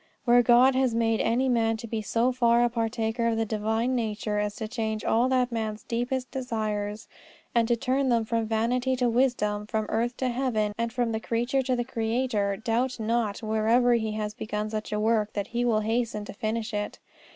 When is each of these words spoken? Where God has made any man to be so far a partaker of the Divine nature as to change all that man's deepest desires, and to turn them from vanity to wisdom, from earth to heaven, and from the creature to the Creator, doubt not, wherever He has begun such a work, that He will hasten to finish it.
Where 0.25 0.41
God 0.41 0.73
has 0.73 0.95
made 0.95 1.21
any 1.21 1.47
man 1.47 1.77
to 1.77 1.85
be 1.85 2.01
so 2.01 2.31
far 2.31 2.63
a 2.63 2.71
partaker 2.71 3.27
of 3.27 3.37
the 3.37 3.45
Divine 3.45 3.93
nature 3.93 4.39
as 4.39 4.55
to 4.55 4.67
change 4.67 5.05
all 5.05 5.29
that 5.29 5.51
man's 5.51 5.83
deepest 5.83 6.31
desires, 6.31 7.07
and 7.53 7.67
to 7.67 7.75
turn 7.75 8.09
them 8.09 8.25
from 8.25 8.47
vanity 8.47 8.95
to 8.95 9.07
wisdom, 9.07 9.67
from 9.67 9.85
earth 9.89 10.17
to 10.17 10.29
heaven, 10.29 10.73
and 10.75 10.91
from 10.91 11.11
the 11.11 11.19
creature 11.19 11.61
to 11.61 11.75
the 11.75 11.83
Creator, 11.85 12.57
doubt 12.63 12.99
not, 12.99 13.43
wherever 13.43 13.93
He 13.93 14.13
has 14.13 14.33
begun 14.33 14.71
such 14.71 14.91
a 14.91 14.99
work, 14.99 15.33
that 15.33 15.49
He 15.49 15.63
will 15.63 15.81
hasten 15.81 16.25
to 16.25 16.33
finish 16.33 16.73
it. 16.73 16.97